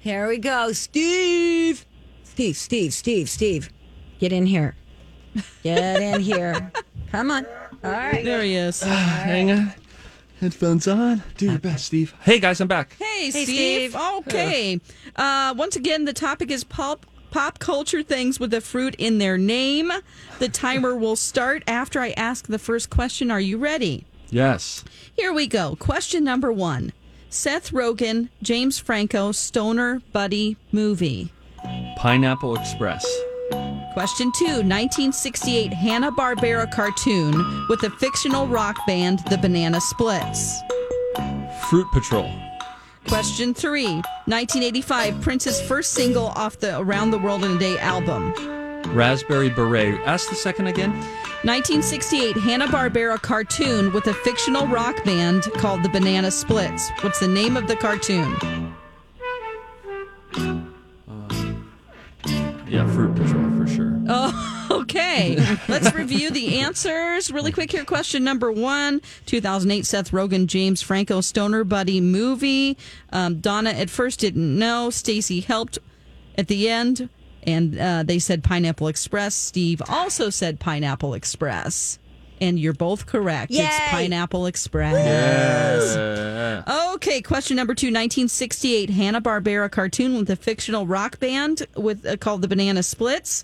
[0.00, 0.72] Here we go.
[0.72, 1.86] Steve.
[2.24, 3.70] Steve, Steve, Steve, Steve.
[4.18, 4.74] Get in here.
[5.62, 6.72] Get in here.
[7.10, 7.46] Come on.
[7.86, 8.24] All right.
[8.24, 8.82] There he is.
[8.82, 9.72] Hang on.
[10.40, 11.22] Headphones on.
[11.38, 12.14] Do your best, Steve.
[12.20, 12.94] Hey, guys, I'm back.
[12.98, 13.92] Hey, Hey, Steve.
[13.92, 13.96] Steve.
[13.96, 14.80] Okay.
[15.14, 17.06] Uh, once again, the topic is pulp.
[17.30, 19.90] Pop culture things with a fruit in their name.
[20.38, 23.30] The timer will start after I ask the first question.
[23.30, 24.06] Are you ready?
[24.30, 24.84] Yes.
[25.16, 25.76] Here we go.
[25.76, 26.92] Question number one
[27.28, 31.30] Seth Rogen, James Franco, Stoner Buddy movie.
[31.96, 33.04] Pineapple Express.
[33.96, 40.60] Question two 1968 Hanna-Barbera cartoon with the fictional rock band The Banana Splits.
[41.70, 42.30] Fruit Patrol.
[43.08, 43.94] Question three
[44.26, 48.34] 1985 Prince's first single off the Around the World in a Day album.
[48.94, 49.98] Raspberry Beret.
[50.04, 50.90] Ask the second again.
[51.44, 56.90] 1968 Hanna-Barbera cartoon with a fictional rock band called The Banana Splits.
[57.00, 58.36] What's the name of the cartoon?
[60.34, 61.28] Uh,
[62.68, 63.45] yeah, Fruit Patrol.
[64.08, 65.36] Oh, okay.
[65.68, 67.84] Let's review the answers really quick here.
[67.84, 72.76] Question number one 2008 Seth Rogen, James Franco, Stoner Buddy movie.
[73.12, 74.90] Um, Donna at first didn't know.
[74.90, 75.78] Stacy helped
[76.38, 77.08] at the end,
[77.44, 79.34] and uh, they said Pineapple Express.
[79.34, 81.98] Steve also said Pineapple Express.
[82.38, 83.50] And you're both correct.
[83.54, 84.94] It's Pineapple Express.
[85.96, 86.92] Yeah.
[86.92, 92.18] Okay, question number two 1968 Hanna Barbera cartoon with a fictional rock band with uh,
[92.18, 93.42] called the Banana Splits.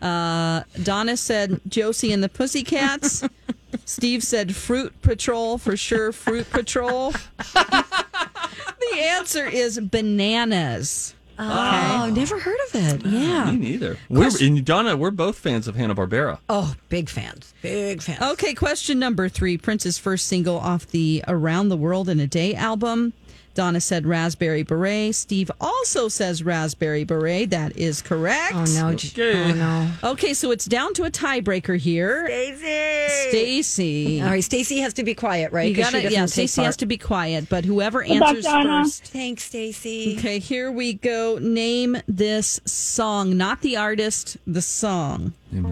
[0.00, 3.24] Uh, Donna said Josie and the Pussycats.
[3.84, 6.12] Steve said Fruit Patrol for sure.
[6.12, 7.12] Fruit Patrol.
[7.54, 11.14] the answer is bananas.
[11.40, 13.06] Oh, never heard of it.
[13.06, 13.50] Yeah.
[13.52, 13.96] Me neither.
[14.08, 16.40] We're, and Donna, we're both fans of Hanna Barbera.
[16.48, 17.54] Oh, big fans.
[17.62, 18.20] Big fans.
[18.32, 22.54] Okay, question number three Prince's first single off the Around the World in a Day
[22.54, 23.12] album.
[23.58, 25.16] Donna said Raspberry Beret.
[25.16, 27.50] Steve also says Raspberry Beret.
[27.50, 28.54] That is correct.
[28.54, 28.90] Oh, no.
[28.90, 29.50] Okay.
[29.50, 29.90] Oh, no.
[30.12, 32.28] Okay, so it's down to a tiebreaker here.
[32.28, 33.30] Stacy.
[33.30, 34.22] Stacy.
[34.22, 35.68] All right, Stacy has to be quiet, right?
[35.68, 38.84] You gotta, yeah, take Stacy has to be quiet, but whoever Good luck, answers Donna.
[38.84, 39.06] first.
[39.06, 40.14] Thanks, Stacy.
[40.16, 41.38] Okay, here we go.
[41.40, 45.32] Name this song, not the artist, the song.
[45.52, 45.62] Oh,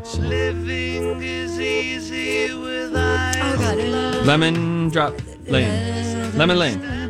[3.57, 4.27] God.
[4.27, 5.14] Lemon Drop
[5.46, 6.37] Lane.
[6.37, 7.06] Lemon Lane.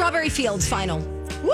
[0.00, 0.98] Strawberry Fields final.
[1.42, 1.52] Woo!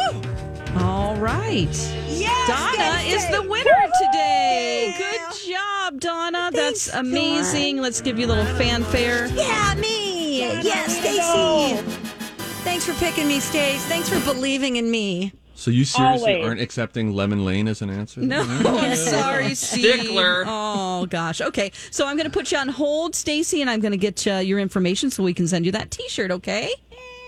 [0.76, 1.66] All right.
[2.06, 3.16] Yes, Donna Stacy.
[3.16, 4.94] is the winner today.
[4.96, 6.50] Good job, Donna.
[6.52, 7.78] That's Thanks, amazing.
[7.78, 9.26] Let's give you a little fanfare.
[9.34, 10.42] Yeah, me.
[10.62, 11.82] Yes, Stacy.
[12.62, 13.84] Thanks for picking me, Stace.
[13.86, 15.32] Thanks for believing in me.
[15.56, 16.46] So you seriously Always.
[16.46, 18.20] aren't accepting Lemon Lane as an answer?
[18.20, 18.66] No, mm-hmm.
[18.84, 20.02] I'm sorry, Steve.
[20.02, 20.44] Stickler.
[20.46, 21.40] Oh gosh.
[21.40, 24.24] Okay, so I'm going to put you on hold, Stacy, and I'm going to get
[24.24, 26.30] you your information so we can send you that T-shirt.
[26.30, 26.70] Okay?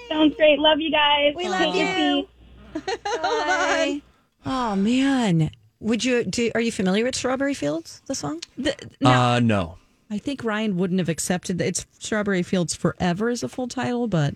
[0.09, 0.59] Sounds great.
[0.59, 1.35] Love you guys.
[1.37, 1.85] We love you.
[1.85, 2.29] easy.
[3.05, 4.03] Bye.
[4.47, 6.25] Oh man, would you?
[6.25, 8.03] Do, are you familiar with Strawberry Fields?
[8.07, 8.40] The song?
[8.57, 9.79] The, now, Uh, no.
[10.11, 14.09] I think Ryan wouldn't have accepted that it's Strawberry Fields Forever is a full title,
[14.09, 14.35] but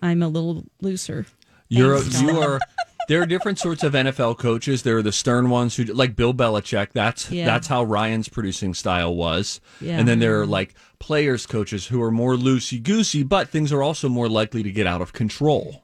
[0.00, 1.26] I'm a little looser.
[1.68, 2.58] You're Thanks, you are.
[3.10, 4.84] There are different sorts of NFL coaches.
[4.84, 6.92] There are the stern ones who, like Bill Belichick.
[6.92, 7.44] That's Yeah.
[7.44, 9.60] that's how Ryan's producing style was.
[9.80, 9.98] Yeah.
[9.98, 13.82] And then there are like players coaches who are more loosey goosey, but things are
[13.82, 15.82] also more likely to get out of control.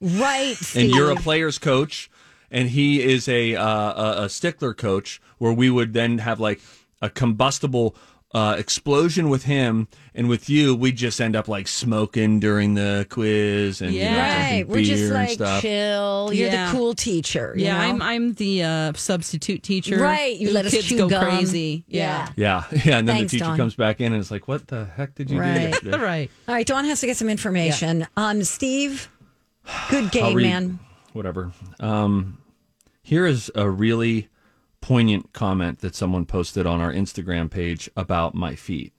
[0.00, 0.54] Right.
[0.76, 2.08] And you're a players coach,
[2.52, 6.60] and he is a uh, a, a stickler coach, where we would then have like
[7.02, 7.96] a combustible.
[8.34, 13.06] Uh, explosion with him and with you, we just end up like smoking during the
[13.08, 14.24] quiz and you know, Yeah.
[14.24, 14.68] drinking Right.
[14.68, 15.62] We're just and like stuff.
[15.62, 16.30] chill.
[16.32, 16.66] You're Yeah.
[16.72, 17.54] the cool teacher.
[17.56, 17.84] you Yeah, know?
[17.84, 19.98] I'm I'm the uh, substitute teacher.
[20.00, 21.24] Right, you The let us kids chew go gum.
[21.24, 21.84] crazy.
[21.86, 22.28] Yeah.
[22.34, 23.56] Yeah, yeah, and then Thanks, the teacher Dawn.
[23.56, 25.54] comes back in and it's like, "What the heck did you Right.
[25.54, 26.30] do?" yesterday?" right.
[26.48, 28.04] All right, Dawn has to get some information.
[28.16, 29.08] Um, Steve,
[29.90, 30.80] good I'll game, read- man.
[31.12, 31.52] Whatever.
[31.78, 32.38] Um,
[33.04, 34.28] here is a really
[34.88, 38.92] poignant comment that someone posted on our Instagram page about my feet,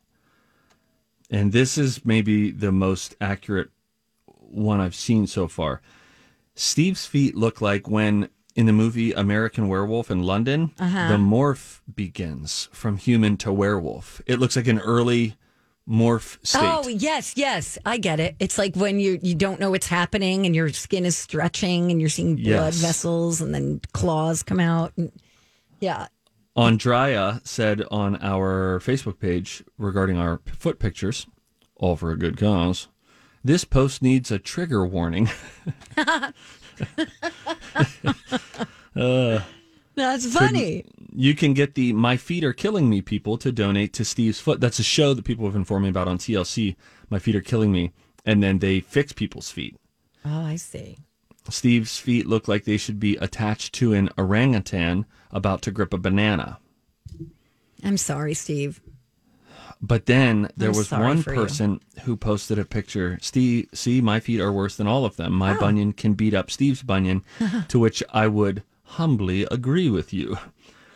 [1.30, 3.70] and this is maybe the most accurate
[4.26, 5.82] one I've seen so far.
[6.56, 11.08] Steve's feet look like when in the movie American Werewolf in London, Uh-huh.
[11.10, 14.22] the morph begins from human to werewolf.
[14.26, 15.36] It looks like an early
[15.88, 16.62] morph state.
[16.64, 18.36] Oh yes, yes, I get it.
[18.40, 22.00] It's like when you you don't know what's happening and your skin is stretching and
[22.02, 22.82] you're seeing blood Yes.
[22.82, 24.94] vessels and then claws come out.
[24.98, 25.12] And,
[25.80, 26.08] yeah,
[26.56, 31.28] Andrea said on our Facebook page regarding our foot pictures,
[31.76, 32.88] all for a good cause.
[33.44, 35.30] This post needs a trigger warning.
[35.96, 36.26] that's
[38.96, 39.44] uh,
[40.32, 40.86] funny.
[41.14, 44.62] you can get the My Feet Are Killing Me people to donate to Steve's Foot.
[44.62, 46.76] That's a show that people have informed me about on TLC.
[47.10, 47.94] My Feet Are Killing Me.
[48.26, 49.78] And then they fix people's feet.
[50.26, 50.98] Oh, I see.
[51.50, 55.98] Steve's feet look like they should be attached to an orangutan about to grip a
[55.98, 56.60] banana.
[57.84, 58.82] I'm sorry, Steve.
[59.82, 61.42] But then there I'm was one for you.
[61.42, 63.20] person who posted a picture.
[63.22, 65.34] Steve, see, my feet are worse than all of them.
[65.34, 65.38] Oh.
[65.38, 67.24] My bunion can beat up Steve's bunion,
[67.68, 70.38] to which I would humbly agree with you.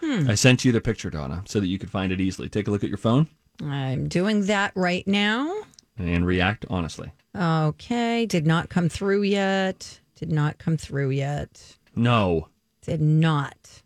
[0.01, 0.29] Hmm.
[0.29, 2.49] I sent you the picture, Donna, so that you could find it easily.
[2.49, 3.27] Take a look at your phone
[3.61, 5.53] I'm doing that right now.
[5.97, 7.11] and react honestly.
[7.35, 9.99] Okay, did not come through yet.
[10.19, 11.77] Did not come through yet.
[11.95, 12.49] No,
[12.81, 13.81] Did not.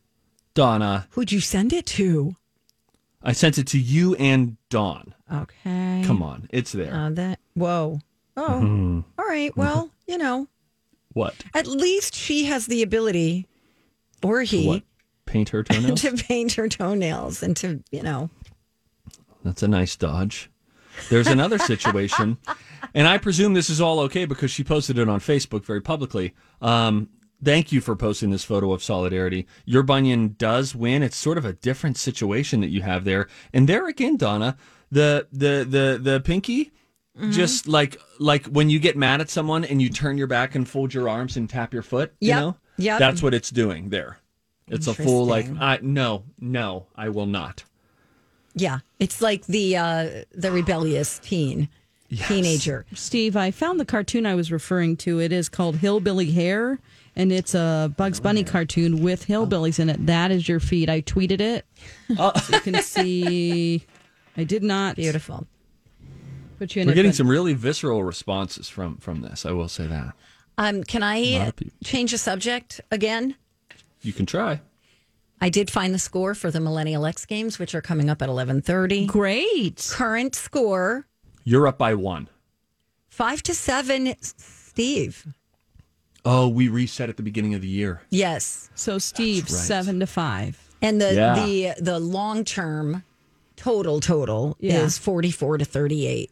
[0.56, 2.36] Donna, Who'd you send it to?
[3.22, 5.14] I sent it to you and Dawn.
[5.32, 6.02] Okay.
[6.06, 6.94] Come on, it's there.
[6.94, 7.40] Uh, that.
[7.54, 8.00] Whoa.
[8.36, 8.60] Oh.
[8.64, 9.04] Mhm.
[9.18, 9.56] All right.
[9.56, 10.48] Well, you know,
[11.14, 11.36] What?
[11.54, 13.48] at least she has the ability,
[14.24, 14.84] or he, What?
[15.26, 16.02] Paint her toenails?
[16.02, 18.30] to paint her toenails and to, you know.
[19.44, 20.50] That's a nice dodge.
[21.10, 22.38] There's another situation,
[22.94, 26.34] and I presume this is all okay because she posted it on Facebook very publicly.
[26.62, 27.10] Um,
[27.44, 29.48] thank you for posting this photo of solidarity.
[29.66, 31.04] Your bunion does win.
[31.04, 34.58] It's sort of a different situation that you have there, and there again, Donna,
[34.92, 36.72] the the the the pinky.
[37.30, 40.68] Just like like when you get mad at someone and you turn your back and
[40.68, 44.18] fold your arms and tap your foot, you know, yeah, that's what it's doing there.
[44.68, 47.66] It's a full like, I, no, no, I will not.
[48.56, 51.70] Yeah, it's like the uh the rebellious teen,
[52.18, 52.86] teenager.
[52.94, 55.20] Steve, I found the cartoon I was referring to.
[55.20, 56.80] It is called Hillbilly Hare,
[57.16, 60.06] and it's a Bugs Bunny cartoon with hillbillies in it.
[60.06, 60.90] That is your feed.
[60.90, 61.66] I tweeted it.
[62.18, 63.86] So you can see.
[64.38, 64.96] I did not.
[64.96, 65.48] Beautiful.
[66.60, 69.46] Put you in We're getting but- some really visceral responses from from this.
[69.46, 70.14] I will say that.
[70.58, 71.52] Um, can I
[71.84, 73.36] change the subject again?
[74.02, 74.62] You can try.
[75.42, 78.30] I did find the score for the Millennial X Games, which are coming up at
[78.30, 79.06] eleven thirty.
[79.08, 79.90] Great.
[79.92, 81.06] Current score
[81.44, 82.30] You're up by one.
[83.10, 84.16] five to seven.
[84.22, 85.28] Steve.
[86.26, 88.02] Oh, we reset at the beginning of the year.
[88.10, 88.70] Yes.
[88.76, 89.50] So Steve, right.
[89.52, 90.60] seven to five.
[90.82, 91.36] And the Yeah.
[91.46, 93.04] the the long term
[93.56, 94.80] total total Yeah.
[94.80, 96.32] is forty four to thirty eight.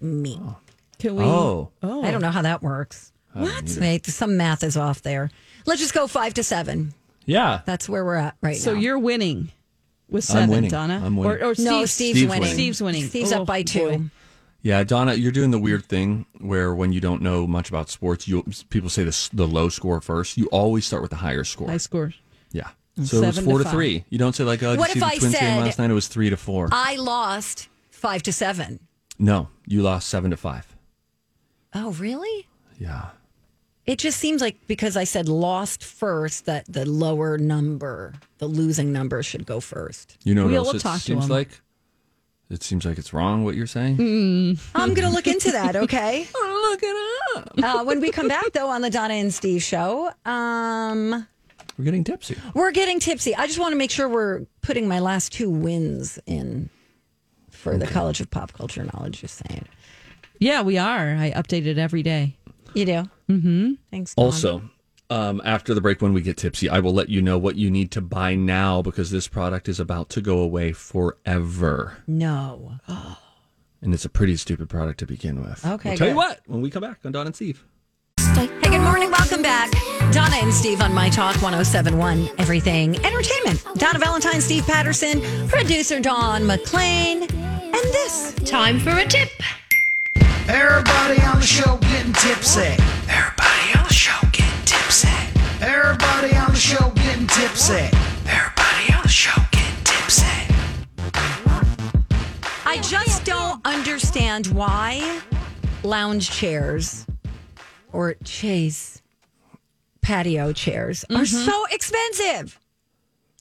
[0.00, 0.38] Me.
[0.42, 0.56] Oh.
[0.98, 1.24] Can we?
[1.24, 1.70] Oh.
[1.82, 2.02] oh.
[2.02, 3.12] I don't know how that works.
[3.32, 3.76] What?
[3.80, 5.30] Wait, some math is off there.
[5.66, 6.94] Let's just go five to seven.
[7.26, 7.60] Yeah.
[7.66, 8.80] That's where we're at right So now.
[8.80, 9.52] you're winning
[10.08, 10.70] with I'm 7 winning.
[10.70, 11.00] Donna.
[11.04, 11.40] I'm winning.
[11.42, 12.40] Or, or no, Steve's, Steve's, Steve's winning.
[12.40, 12.54] winning.
[12.54, 13.06] Steve's winning.
[13.06, 13.78] Steve's Oh, up by two.
[13.88, 14.00] boy.
[14.62, 18.28] Yeah, Donna, you're doing the weird thing where when you don't know much about sports,
[18.28, 20.36] you people say the the low score first.
[20.36, 21.68] You always start with the higher score.
[21.68, 22.14] high scores.
[22.52, 22.68] Yeah.
[23.02, 24.04] So it was four to to, three.
[24.10, 25.60] You don't say like, oh, did What you see if the I Twins game said-
[25.64, 25.90] last night?
[25.90, 26.68] It was three to four.
[26.72, 28.80] I lost five to seven.
[29.18, 30.66] no, you lost seven to five.
[31.74, 32.46] Oh, really?
[32.78, 33.10] Yeah.
[33.86, 38.92] It just seems like because I said lost first, that the lower number, the losing
[38.92, 40.18] number, should go first.
[40.22, 41.30] You know what We'll else it talk to seems him.
[41.30, 41.60] like?
[42.50, 44.58] It seems like it's wrong what you're saying.
[44.74, 45.76] I'm going to look into that.
[45.76, 46.26] Okay.
[46.70, 46.96] Look it
[47.36, 47.52] up.
[47.62, 51.26] Uh, when we come back, though, on the Donna and Steve show, um,
[51.76, 52.36] We're getting tipsy.
[52.54, 53.34] we're getting tipsy.
[53.34, 56.70] I just want to make sure we're putting my last two wins in
[57.50, 59.20] for the College of Pop Culture Knowledge.
[59.22, 59.64] Just saying.
[60.38, 61.16] Yeah, we are.
[61.16, 62.36] I update it every day.
[62.74, 63.10] You do?
[63.28, 63.72] Mm-hmm.
[63.90, 64.14] Thanks.
[64.14, 64.24] Dawn.
[64.26, 64.62] Also,
[65.10, 67.70] um, after the break, when we get tipsy, I will let you know what you
[67.70, 71.98] need to buy now because this product is about to go away forever.
[72.06, 72.72] no.
[73.82, 75.64] And it's a pretty stupid product to begin with.
[75.64, 76.16] Okay, I'll tell you good.
[76.18, 77.64] what, when we come back on Don and Steve.
[78.34, 79.10] Hey, good morning.
[79.10, 79.70] Welcome back.
[80.12, 83.64] Donna and Steve on My Talk 1071, Everything Entertainment.
[83.76, 88.34] Donna Valentine, Steve Patterson, producer Dawn McClain, and this.
[88.44, 89.30] Time for a tip.
[90.46, 92.76] Everybody on the show getting tipsy.
[93.08, 93.49] Everybody
[94.90, 95.08] tipsy.
[95.60, 97.74] Everybody on the show getting tipsy.
[98.26, 100.26] Everybody on the show getting tipsy.
[102.66, 105.20] I just don't understand why
[105.84, 107.06] lounge chairs
[107.92, 109.00] or chase
[110.00, 111.24] patio chairs are mm-hmm.
[111.24, 112.58] so expensive.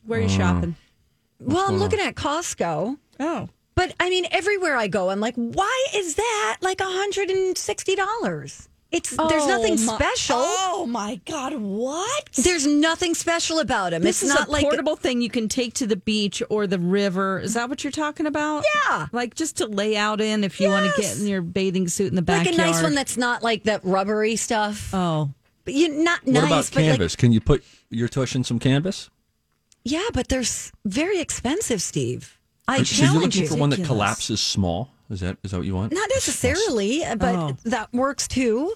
[0.05, 0.75] Where are you shopping?
[1.39, 2.95] Well, I'm looking at Costco.
[3.19, 3.49] Oh.
[3.73, 8.68] But I mean, everywhere I go, I'm like, why is that like $160?
[8.91, 10.37] It's there's oh nothing my- special.
[10.39, 11.53] Oh my God!
[11.53, 12.29] What?
[12.33, 14.01] There's nothing special about them.
[14.01, 16.41] This it's is not like a like portable thing you can take to the beach
[16.49, 17.39] or the river.
[17.39, 18.63] Is that what you're talking about?
[18.87, 19.05] Yeah.
[19.11, 22.07] like just to lay out in if you want to get in your bathing suit
[22.07, 22.57] in the backyard.
[22.57, 24.89] like a nice one that's not like that rubbery stuff.
[24.93, 25.29] oh,
[25.65, 27.15] But you not What nice, about but like canvas?
[27.15, 29.11] Can you put your tush in some canvas?
[29.83, 30.43] yeah, but they're
[30.83, 32.39] very expensive, Steve.
[32.67, 33.47] I so you're challenge looking you.
[33.49, 34.89] for one that collapses small.
[35.09, 35.91] Is that is that what you want?
[35.91, 37.57] Not necessarily, but Oh.
[37.65, 38.73] that works too.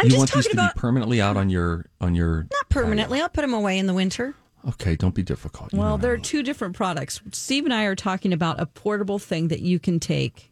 [0.00, 2.68] I'm you just want these to about be permanently out on your on your not
[2.68, 3.20] permanently.
[3.20, 4.34] I'll put them away in the winter.
[4.68, 5.72] Okay, don't be difficult.
[5.72, 7.20] You Well, there are two different products.
[7.32, 10.50] Steve and I are talking about a portable thing that you can take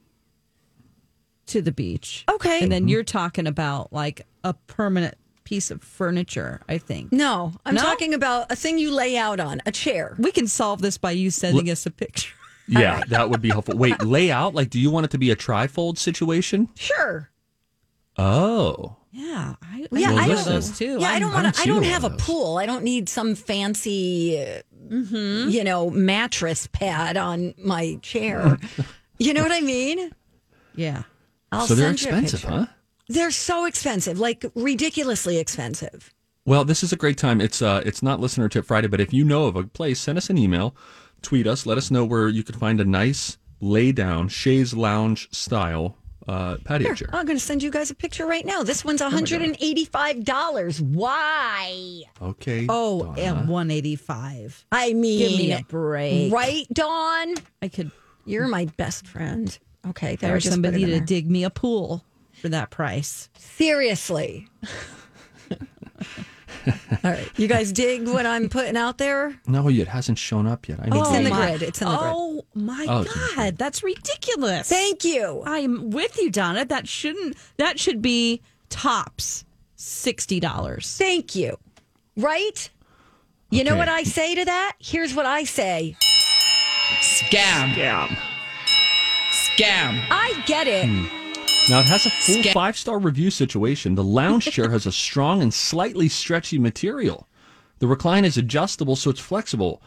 [1.46, 2.24] to the beach.
[2.28, 2.54] Okay.
[2.54, 2.70] And Mm-hmm.
[2.70, 7.12] then you're talking about like a permanent piece of furniture, I think.
[7.12, 7.82] No, I'm No?
[7.82, 10.14] talking about a thing you lay out on a chair.
[10.18, 12.34] We can solve this by you sending us a picture.
[12.70, 13.76] Yeah, that would be helpful.
[13.76, 14.54] Wait, layout?
[14.54, 16.68] Like, do you want it to be a trifold situation?
[16.76, 17.28] Sure.
[18.18, 20.52] Oh, Yeah, I, Yeah, I Well, I listen.
[20.52, 20.98] those too.
[21.00, 21.62] Yeah, I I'm- don't I want don't to.
[21.62, 22.58] I don't have a pool.
[22.58, 25.50] I don't need some fancy, uh, Mm-hmm.
[25.50, 28.58] you know, mattress pad on my chair.
[29.18, 30.10] you know what I mean?
[30.74, 31.04] Yeah.
[31.52, 32.56] I'll so they're send you a expensive, picture.
[32.60, 32.66] huh?
[33.08, 36.12] They're so expensive, like ridiculously expensive.
[36.44, 37.40] Well, this is a great time.
[37.40, 40.18] It's uh, it's not listener tip Friday, but if you know of a place, send
[40.18, 40.74] us an email,
[41.22, 45.28] tweet us, let us know where you can find a nice lay down chaise lounge
[45.32, 45.96] style
[46.28, 47.08] uh, patio Here, chair.
[47.12, 48.62] I'm going to send you guys a picture right now.
[48.62, 50.80] This one's $185.
[50.80, 52.02] Why?
[52.22, 52.66] Okay.
[52.68, 53.20] Oh, Donna.
[53.20, 54.66] and 185.
[54.70, 56.32] I mean, Give me a break.
[56.32, 57.34] right, Dawn?
[57.62, 57.90] I could
[58.24, 59.58] You're my best friend.
[59.88, 60.30] Okay, there.
[60.30, 62.04] hire just somebody to dig me a pool
[62.40, 63.28] for that price.
[63.38, 64.48] Seriously.
[67.04, 69.38] All right, you guys dig what I'm putting out there?
[69.46, 70.78] No, it hasn't shown up yet.
[70.82, 71.00] I know.
[71.00, 71.62] It's in the grid.
[71.62, 72.12] It's in the grid.
[72.14, 74.68] Oh my Oh, it's in the god, that's ridiculous.
[74.68, 75.42] Thank you.
[75.46, 76.64] I'm with you, Donna.
[76.64, 77.36] That shouldn't.
[77.56, 79.44] That should be tops
[79.76, 80.96] sixty dollars.
[80.96, 81.56] Thank you.
[82.16, 82.68] Right?
[83.50, 83.78] You know Okay.
[83.78, 84.76] what I say to that?
[84.78, 85.96] Here's what I say.
[87.00, 87.72] Scam.
[87.74, 88.16] Scam.
[89.32, 90.04] Scam.
[90.10, 90.86] I get it.
[90.86, 91.06] Hmm.
[91.68, 93.94] Now it has a full five star review situation.
[93.94, 97.28] The lounge chair has a strong and slightly stretchy material.
[97.78, 99.82] The recline is adjustable, so it's flexible.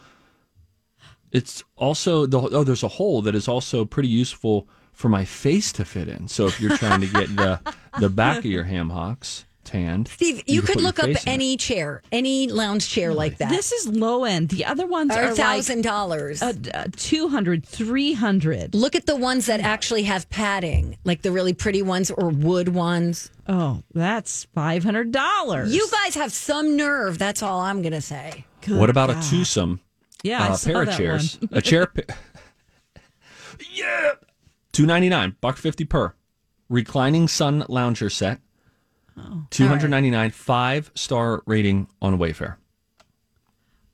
[1.31, 5.71] It's also the oh, there's a hole that is also pretty useful for my face
[5.73, 6.27] to fit in.
[6.27, 7.59] So if you're trying to get the
[7.99, 11.29] the back of your ham hocks tanned, Steve, you, can could look up face in
[11.29, 11.33] it.
[11.33, 13.49] any chair, any lounge chair like that.
[13.49, 14.49] This is low end.
[14.49, 16.41] The other ones are are thousand dollars.
[16.41, 21.53] uh, uh, 200 300 Look at the ones that actually have padding, like the really
[21.53, 23.31] pretty ones or wood ones.
[23.47, 25.69] Oh, that's $500.
[25.71, 27.17] You guys have some nerve.
[27.17, 28.45] That's all I'm gonna say.
[28.67, 29.81] What about a twosome?
[30.23, 31.37] Yeah, I uh, saw pair of that chairs.
[31.41, 31.49] one.
[31.51, 31.85] a chair.
[31.93, 32.13] pa-
[33.73, 34.11] yeah,
[34.71, 36.13] two ninety nine, buck fifty per.
[36.69, 38.39] Reclining sun lounger set.
[39.17, 39.45] Oh.
[39.49, 42.55] Two hundred ninety nine, five star rating on Wayfair.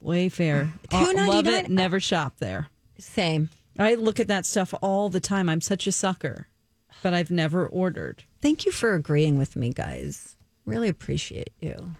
[0.04, 0.72] Wayfair.
[0.92, 1.70] Uh, love it.
[1.70, 2.68] Never shop there.
[2.98, 3.50] Same.
[3.78, 5.50] I look at that stuff all the time.
[5.50, 6.48] I'm such a sucker,
[7.04, 8.24] but I've never ordered.
[8.42, 10.36] Thank you for agreeing with me, guys.
[10.66, 11.92] Really appreciate you.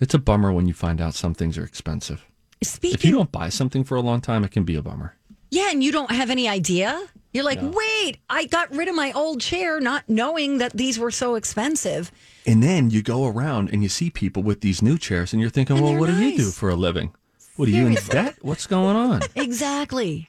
[0.00, 2.24] It's a bummer when you find out some things are expensive.
[2.62, 5.14] Speaking, If you don't buy something for a long time, it can be a bummer.
[5.50, 7.00] yeah, and you don't have any idea.
[7.32, 11.10] You're like, wait, I got rid of my old chair, not knowing that these were
[11.10, 12.10] so expensive.
[12.46, 15.50] And then you go around and you see people with these new chairs, and you're
[15.50, 17.12] thinking, And well, they're what do you do for a living?
[17.56, 18.36] What are you in debt?
[18.40, 19.20] What's going on?
[19.34, 20.28] Exactly.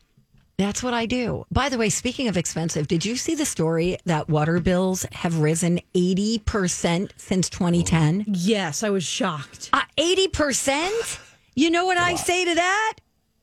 [0.57, 1.45] That's what I do.
[1.49, 5.39] By the way, speaking of expensive, did you see the story that water bills have
[5.39, 8.25] risen 80% since 2010?
[8.27, 9.69] Yes, I was shocked.
[9.71, 11.19] Uh, 80%?
[11.55, 12.95] You know what I say to that?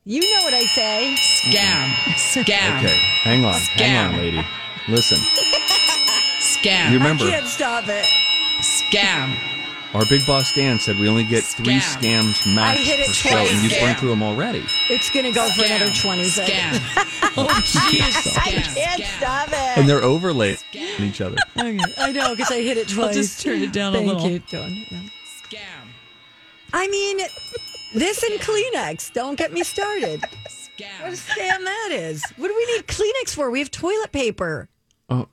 [0.09, 1.15] You know what I say.
[1.17, 1.85] Scam.
[2.15, 2.77] Scam.
[2.79, 4.17] Okay, hang on, hang on, Scam.
[4.17, 4.45] lady.
[4.87, 5.17] Listen,
[6.39, 6.91] Scam.
[6.91, 8.05] you remember I Can't stop it.
[8.61, 9.35] Scam.
[9.93, 13.13] our big boss Dan said we only get three scams max I hit it per
[13.13, 13.99] show, and you've burned Scam.
[13.99, 14.63] through them already.
[14.89, 16.79] It's going to go for another 20 seconds.
[16.79, 17.03] Scam.
[17.39, 18.35] Oh, jeez.
[18.35, 19.77] I can't stop it.
[19.77, 20.57] and they're overlaid
[20.97, 21.35] on each other.
[21.59, 21.77] Okay.
[21.99, 23.07] I know because I hit it twice.
[23.09, 24.27] I'll just turn it down a Thank little.
[24.29, 24.71] you, Dawn.
[24.89, 24.99] Yeah.
[25.43, 25.59] Scam.
[26.73, 27.19] I mean,
[27.93, 29.13] this and Kleenex.
[29.13, 30.21] Don't get me started.
[30.21, 31.11] What a Scam.
[31.11, 32.23] scam that is.
[32.37, 33.49] What do we need Kleenex for?
[33.49, 34.69] We have toilet paper.
[35.09, 35.27] Oh,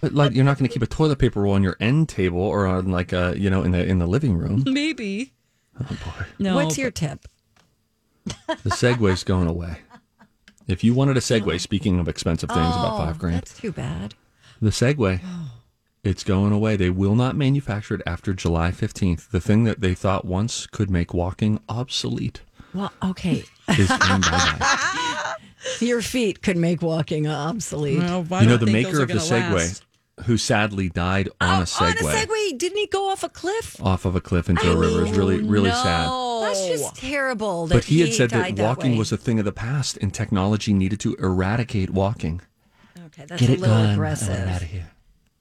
[0.00, 2.40] but like you're not going to keep a toilet paper roll on your end table
[2.40, 4.64] or on like a you know in the in the living room.
[4.66, 5.32] Maybe.
[5.80, 6.56] Oh boy, No.
[6.56, 7.26] What's your tip?
[8.24, 9.78] the Segway's going away.
[10.66, 13.58] If you wanted a Segway, speaking of expensive things, about oh, five grand, Oh, That's
[13.60, 14.14] too bad.
[14.60, 15.45] the Segway, oh,
[16.06, 16.76] it's going away.
[16.76, 19.30] They will not manufacture it after July 15th.
[19.30, 22.40] The thing that they thought once could make walking obsolete
[22.72, 23.44] Well, okay.
[23.76, 25.34] is going bye-bye.
[25.80, 27.98] Your feet could make walking obsolete.
[27.98, 29.84] Well, I You know, the maker of the Segway, last.
[30.26, 33.24] who sadly died oh, on Oh, a Segway, On a Segway, didn't he go off
[33.24, 33.80] a cliff?
[33.82, 36.08] off of a cliff into a river, is really, really sad.
[36.42, 37.66] That's just terrible.
[37.66, 38.98] That But he had said died that walking way.
[38.98, 42.40] was a thing of the past, and technology needed to eradicate walking.
[43.06, 43.24] okay.
[43.26, 43.90] That's Get a it little done.
[43.94, 44.92] aggressive.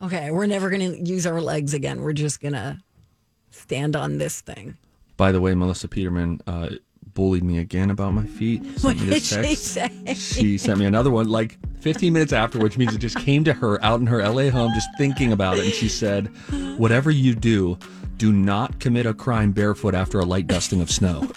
[0.05, 2.01] Okay, we're never going to use our legs again.
[2.01, 2.77] We're just going to
[3.49, 4.77] stand on this thing.
[5.17, 6.69] By the way, Melissa Peterman uh,
[7.15, 8.61] bullied me again about my feet.
[8.81, 10.13] What did she say?
[10.13, 13.53] She sent me another one like 15 minutes after, which means it just came to
[13.53, 15.65] her out in her LA home just thinking about it.
[15.65, 16.27] And she said,
[16.77, 17.79] Whatever you do,
[18.17, 21.27] do not commit a crime barefoot after a light dusting of snow.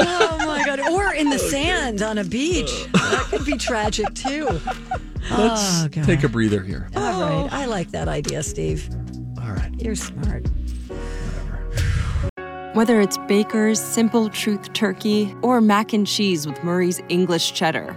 [0.00, 0.80] Oh my god!
[0.90, 2.70] Or in the oh, sand on a beach.
[3.10, 4.46] That could be tragic too.
[5.30, 6.04] Let's oh god!
[6.04, 6.88] take a breather here.
[6.94, 7.56] All right, oh.
[7.56, 8.88] I like that idea, Steve.
[9.36, 9.72] All right.
[9.78, 10.46] You're smart.
[12.74, 17.96] Whether it's Baker's Simple Truth Turkey or mac and cheese with Murray's English Cheddar